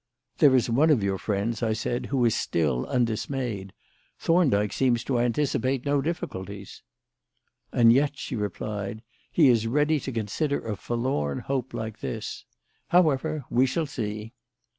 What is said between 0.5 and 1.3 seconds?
is one of your